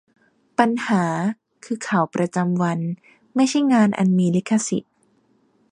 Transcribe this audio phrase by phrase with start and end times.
[0.59, 1.03] 'ปัญหา'
[1.65, 2.79] คือ ข่าวประจำวัน
[3.35, 4.93] ไม่ใช่งานอันมีลิขสิทธิ์